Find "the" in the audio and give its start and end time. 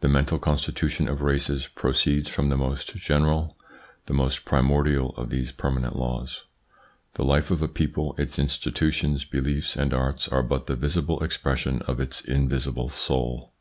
0.00-0.08, 2.48-2.56, 4.06-4.12, 7.12-7.22, 10.66-10.74